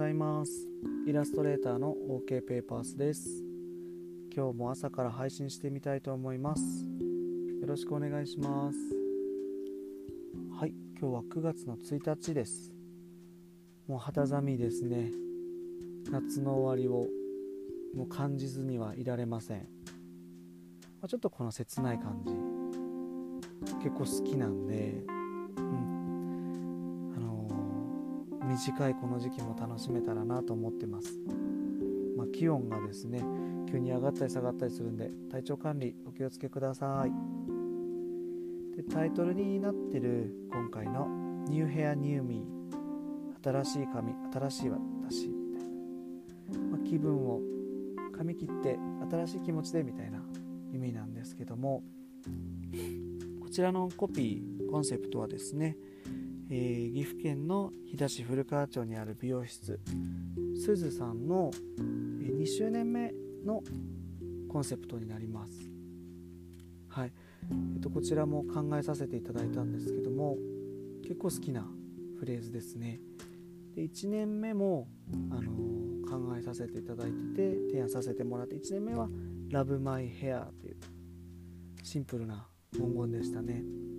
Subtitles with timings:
[0.00, 0.66] ざいます。
[1.06, 3.44] イラストレーターの OK ペーパースです。
[4.34, 6.86] 今日も朝から配信してみたいと思います。
[7.60, 8.78] よろしくお願いします。
[10.58, 12.72] はい今日は9月の1日です。
[13.86, 15.10] もう肌寒いですね。
[16.10, 17.06] 夏の終わりを
[17.94, 19.64] もう感じずにはいられません、ま
[21.02, 22.32] あ、ちょっとこの切ない感じ。
[23.84, 25.19] 結構好きなんで。
[28.50, 31.14] 短いこの時期も楽しめたらなと思ってます、
[32.16, 33.22] まあ、気温がですね
[33.70, 37.12] 急に上がったり下がったりするんで体調管理お気をつけください。
[38.76, 41.06] でタイトルになってる今回の
[41.48, 47.40] 「ニューヘアニューミー新しい髪新しい私」みたいな、まあ、気分を
[48.16, 50.20] 髪切って新しい気持ちでみたいな
[50.72, 51.84] 意味なんですけども。
[53.40, 55.76] こちらのコピーコンセプトはですね
[56.52, 59.78] えー、岐阜県の飛騨市古川町にある美容室
[60.60, 61.52] すずさんの
[62.20, 63.62] え2周年目の
[64.48, 65.52] コンセプトになります。
[66.88, 67.12] はい、
[67.74, 70.36] えっと、こちらも考えさせていただいたんですけども
[71.02, 71.64] 結構好きな
[72.18, 73.00] フレーズですね。
[73.76, 74.88] で1年目も、
[75.30, 79.08] あのー、考えさせていただいてて提案させてもらって1年目は
[79.50, 80.76] 「Love My Hair」という
[81.84, 83.89] シンプルな文言でしたね。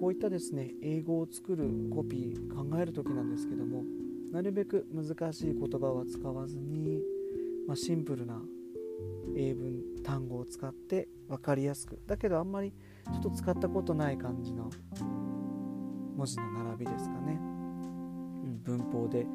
[0.00, 3.84] こういったですね英語を作るコピー考える時なんですけども
[4.32, 7.02] なるべく難しい言葉は使わずに、
[7.68, 8.40] まあ、シンプルな
[9.36, 12.72] 英文単語を使って分かりやすくだけどあんまり
[13.12, 14.70] ちょっと使ったことない感じの
[16.16, 19.26] 文字の並びですかね、うん、文法で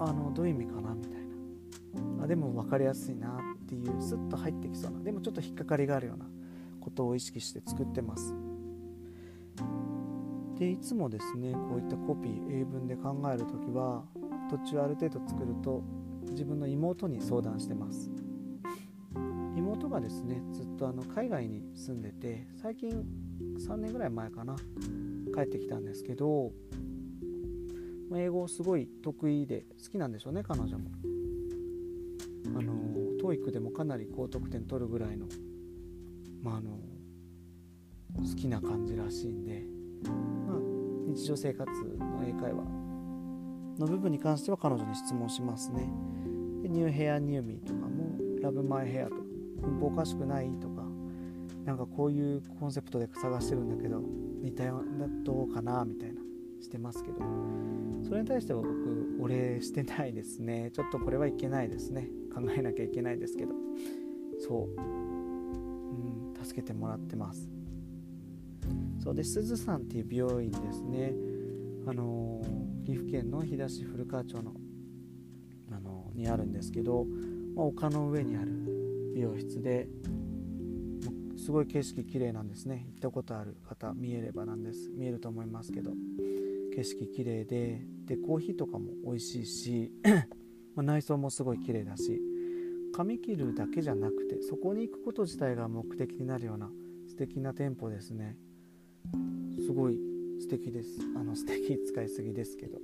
[0.00, 2.24] あのどういう意味かなみたいな。
[2.24, 6.26] あでも分かりやすいなっていうスッと入ってきそうなでもちょっと引っかかりがあるような
[6.80, 8.47] ことを意識して作ってます。
[10.58, 14.04] でいつもですねこういったコピー英文で考える時は
[14.50, 15.82] 途中ある程度作ると
[16.30, 18.10] 自分の妹に相談してます。
[19.56, 23.04] 妹がですねずっとあの海外に住んでて最近
[23.58, 24.56] 3年ぐらい前かな
[25.34, 26.52] 帰ってきたんですけど
[28.16, 30.90] 英語すごい得意で好きなんでしょうね彼女も。
[32.56, 32.72] あの
[33.20, 35.26] TOEIC でもかなり高得点取るぐらいの
[36.42, 36.78] まああの
[38.22, 39.66] 好きな感じらしいんで
[41.06, 42.64] 日常生活の英会話
[43.78, 45.88] の部分に関しては彼女に質問しますね。
[46.62, 49.22] でニューヘアニューミーとかもラブマイヘアとか
[49.62, 50.82] 文法おかしくないとか
[51.64, 54.02] なんかこういうコンセプトで探してるんだけど
[54.42, 56.20] 似たようなどうかなみたいな
[56.60, 57.18] してますけど。
[58.02, 60.70] それに対しては僕お礼してないですね。
[60.72, 62.08] ちょっとこれはいけないですね。
[62.34, 63.52] 考えなきゃいけないですけど。
[64.38, 67.48] そう、うん、助けてもらってます。
[69.02, 71.12] そうですずさんっていう美容院ですね。
[71.86, 72.42] あの
[72.84, 74.52] 岐阜県の飛騨市古川町の
[75.70, 77.06] あのにあるんですけど、
[77.54, 78.52] まあ、丘の上にある
[79.14, 79.88] 美容室で
[81.36, 82.84] すごい景色綺麗なんですね。
[82.88, 84.90] 行ったことある方見えればなんです。
[84.90, 85.92] 見えると思いますけど。
[86.78, 89.92] 景色綺麗ででコーヒーとかも美味しいし
[90.76, 92.22] ま内装もすごい綺麗だし
[92.92, 96.70] 髪切るだけじゃなくてそこに行くこと自体が目的になるような
[97.08, 98.36] 素敵な店舗ですね。
[99.64, 99.98] すごい
[100.40, 101.00] 素敵です。
[101.16, 102.78] あの素敵使いすぎですけど。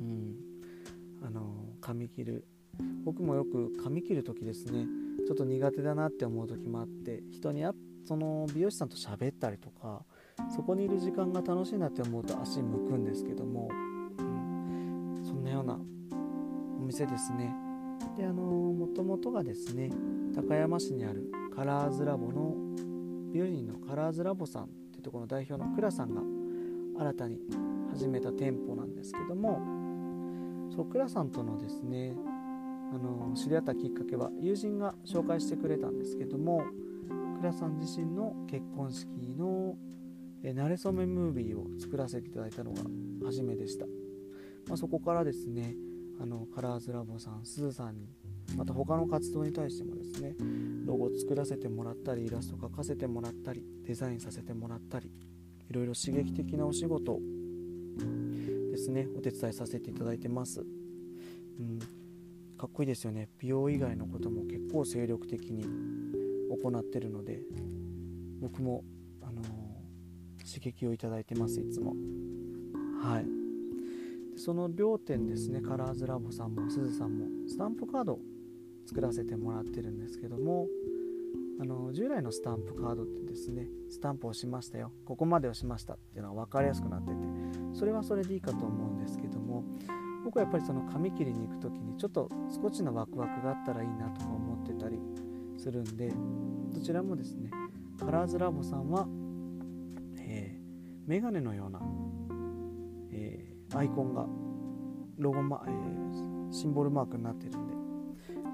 [0.00, 0.36] うん。
[1.22, 2.44] あの髪切る。
[3.04, 4.86] 僕もよく髪切る時ですね。
[5.26, 7.72] ちょっと苦手だなって思う時もあって人にあ
[8.04, 10.04] その美容師さんと喋ったりとか
[10.54, 13.68] そこにいる時間が楽しいなって思うと足向くんですけども、
[14.18, 17.54] うん、そんなようなお店ですね。
[18.16, 19.90] であのもともとがですね
[20.34, 22.54] 高山市にあるカラーズラボの
[23.32, 24.68] 美容院のカラーズラボさん
[25.02, 26.22] ところの代表の倉さんが
[26.98, 27.40] 新たに
[27.90, 29.60] 始めた店舗なんですけども
[30.74, 32.14] そう倉さんとのですね
[32.94, 36.62] あの知り合ったきっかけは友人が紹介してくれたんですけども
[37.40, 39.74] 倉さん自身の結婚式の
[40.44, 42.82] え慣れ初めムービーを作らせていただいたのが
[43.24, 43.86] 初めでした、
[44.66, 45.74] まあ、そこからですね
[46.20, 48.08] あのカラーズラボさんすずさんに
[48.56, 50.34] また他の活動に対してもですね
[50.84, 55.10] ロゴを作らせてもらったりイラスト描かせてもらったりデザインさせてもらったり
[55.70, 57.18] いろいろ刺激的なお仕事
[58.70, 60.64] ですねお手伝いさせていただいてます、う
[61.62, 61.78] ん、
[62.62, 63.28] かっこいいですよね。
[63.40, 67.40] 美容以外のことも結構精力的に行ってるので
[68.40, 68.84] 僕も、
[69.20, 69.46] あのー、
[70.46, 71.96] 刺激をいただいてますいつも。
[73.02, 73.26] はい。
[74.36, 78.20] その両店ですねカラーズラボさんもすずさんもスタンプカード
[78.86, 80.66] 作らせてもらってるんですけども
[81.60, 84.90] あの従来のスタンプカードってですねスタンプをしましたよ。
[85.04, 87.14] ここまでをしましたっていうのは分かりやすくなってて
[87.74, 89.64] それはそれでいいかと思うんですけども
[90.24, 92.28] 僕はやっぱりその髪切りに行く時にちょっと
[92.62, 94.98] 少しのワクワクがあったらいいなとか思ってたり
[95.58, 96.12] するんで
[96.72, 97.50] どちらもですね
[97.98, 99.06] カラーズラボさんは、
[100.18, 101.80] えー、メガネのような、
[103.12, 104.26] えー、アイコンが
[105.18, 107.71] ロゴマ、えー、シンボルマークになってるんで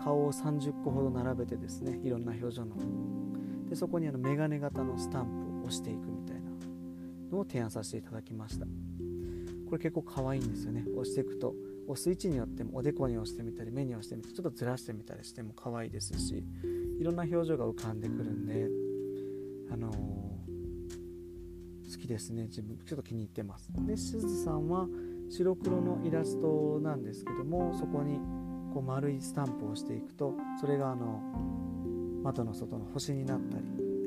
[0.08, 2.76] 顔を30個ほど並べてですねいろんな表情の。
[3.68, 6.48] でそこにあのメガネ型のスタンプを押していくみたいな。
[7.30, 8.64] のを提案させていただきました。
[9.66, 10.86] これ結構可愛いんですよね。
[10.96, 11.54] 押していくと
[11.86, 16.42] 押す位置によってもおでこに押してみたり目に押してみたりちょっとずらしてみたりしても可愛いですし
[16.98, 18.66] いろんな表情が浮かんでくるんで
[19.70, 19.94] あのー、
[21.92, 22.44] 好きですね。
[22.44, 23.70] 自分ちょっと気に入ってます。
[23.86, 24.88] でしずさんは
[25.28, 28.18] 白黒のイラストなんですけどもそこに
[28.78, 31.20] こう丸いスタンプをしていくとそれがあの
[32.22, 33.64] 窓の外の星になったり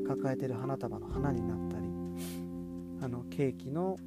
[0.08, 1.86] 抱えてる花束の花になったり
[3.02, 3.98] あのケーキの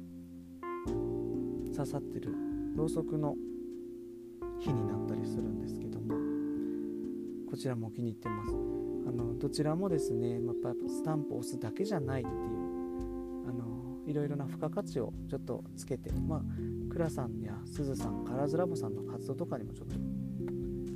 [1.71, 2.33] 刺さってる
[2.75, 3.35] ろうそくの
[4.59, 6.15] 火になったりするんですけども
[7.51, 8.49] こちらも気に入ってます。
[9.07, 12.37] あのどちらもですね、ま、やっぱスタンプを押すだけじゃないっていう
[13.47, 16.41] あのいろいろな付加価値をちょっとつけてまあ
[16.91, 20.24] 倉さんやすずさんカラーズラボさんの活動とかにもちょっと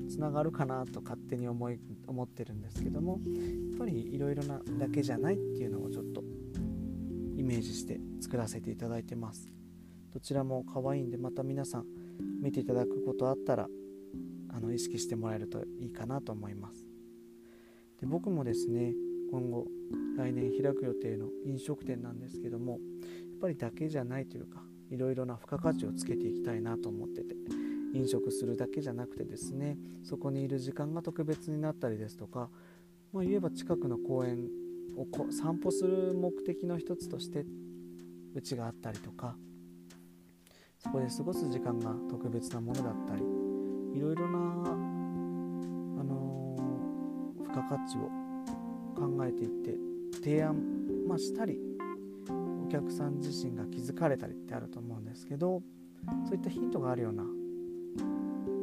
[0.09, 3.19] つながるかなと勝手に思い思ってるんですけども
[3.71, 6.23] やっぱりいろいろなだけじゃないっていうのをちょっと
[7.37, 9.47] イメージして作らせていただいてます。
[10.11, 11.85] どちらも可愛いんでまた皆さん
[12.41, 13.67] 見ていただくことあったら
[14.49, 16.85] あの意識してもらえるといいかなと思います。
[18.01, 18.93] で僕もですね
[19.31, 19.67] 今後
[20.17, 22.79] 来年開く予定の飲食店なんですけどもやっ
[23.39, 27.58] ぱりだけじゃないというかいろいろな付加価値をつけていきたいなと思ってて。
[27.93, 32.49] 飲食するだけじゃなくてですねそこにいる時間が特別になったりですとか、
[33.11, 34.47] まあ、言えば近くの公園
[34.97, 37.45] を散歩する目的の一つとして
[38.35, 39.35] うちがあったりとか
[40.77, 43.21] そこで過ごす時間が特別なものだったり
[43.93, 44.43] いろいろな、あ
[46.03, 48.09] のー、付加価値を
[48.95, 49.75] 考えていって
[50.21, 50.55] 提案、
[51.07, 51.59] まあ、したり
[52.65, 55.61] お客さん自身が気づかれたりってあると思うんですけど
[56.27, 57.23] そういったヒントがあるような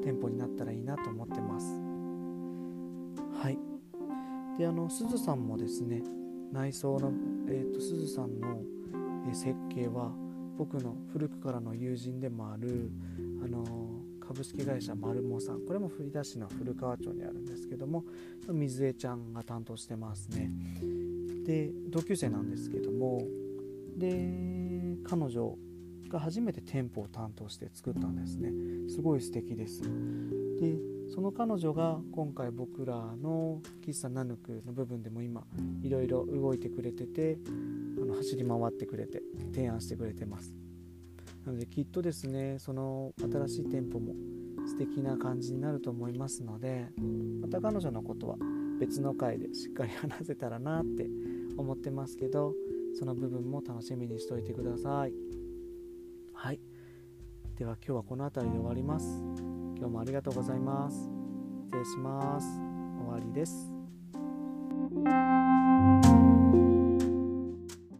[0.06, 1.66] 店舗になったらいいなと思ってます。
[3.42, 3.58] はい。
[4.56, 6.00] であのすずさんもですね
[6.52, 7.10] 内装の、
[7.48, 8.62] えーと、すずさんの、
[9.28, 10.12] え設計は
[10.56, 12.88] 僕の古くからの友人でもある
[13.44, 13.64] あの
[14.20, 15.66] 株式会社マルモさん。
[15.66, 18.04] これも振り出しの古川町にあるんですけども
[18.48, 20.52] 水江ちゃんが担当してますね。
[21.44, 23.22] で同級生なんですけども
[23.96, 25.58] で彼女
[26.08, 28.50] が初めて店舗を担当して作ったんですね。
[28.88, 29.82] すごい素敵です。
[30.60, 30.78] で
[31.14, 35.44] その彼女が今回僕らの喫茶ナヌクの部分でも今
[35.82, 37.38] いろいろ動いてくれてて
[38.00, 39.22] あの走り回ってくれて
[39.52, 40.54] 提案してくれてます。
[41.44, 44.14] なのできっとですねその新しい店舗も
[44.66, 46.88] 素敵な感じになると思いますので
[47.40, 48.36] また彼女のことは
[48.80, 51.06] 別の回でしっかり話せたらなって
[51.56, 52.52] 思ってますけど
[52.98, 55.45] その部分も楽しみにしておいてください。
[56.36, 56.60] はい。
[57.58, 59.22] では今日はこの辺りで終わります。
[59.78, 61.08] 今日もありがとうございます。
[61.64, 62.46] 失礼します。
[63.00, 63.75] 終わりです。